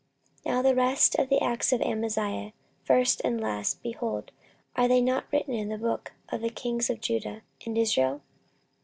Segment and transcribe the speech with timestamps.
[0.45, 2.53] 14:025:026 Now the rest of the acts of Amaziah,
[2.83, 4.31] first and last, behold,
[4.75, 8.21] are they not written in the book of the kings of Judah and Israel?